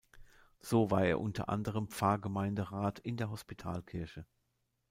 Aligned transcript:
So 0.61 0.89
war 0.89 1.05
er 1.05 1.19
unter 1.21 1.47
anderem 1.49 1.87
Pfarrgemeinderat 1.87 2.97
in 2.97 3.17
der 3.17 3.29
Hospitalkirche. 3.29 4.25